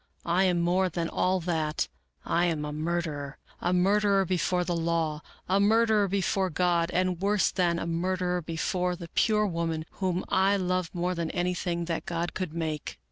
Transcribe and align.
I 0.25 0.45
am 0.45 0.61
more 0.61 0.89
than 0.89 1.07
all 1.09 1.39
that— 1.41 1.87
I 2.25 2.45
am 2.45 2.65
a 2.65 2.73
murderer; 2.73 3.37
a 3.59 3.71
murderer 3.71 4.25
before 4.25 4.63
the 4.63 4.75
law; 4.75 5.21
a 5.47 5.59
murderer 5.59 6.07
before 6.07 6.49
God; 6.49 6.89
and 6.89 7.21
worse 7.21 7.51
than 7.51 7.77
a 7.77 7.85
murderer 7.85 8.41
before 8.41 8.95
the 8.95 9.09
pure 9.09 9.45
woman 9.45 9.85
whom 10.01 10.25
I 10.27 10.57
love 10.57 10.89
more 10.95 11.13
than 11.13 11.29
anything 11.29 11.85
that 11.85 12.07
God 12.07 12.33
could 12.33 12.51
make." 12.51 12.97